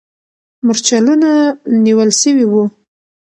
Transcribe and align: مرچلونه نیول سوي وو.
مرچلونه 0.65 1.31
نیول 1.83 2.09
سوي 2.21 2.45
وو. 2.47 2.63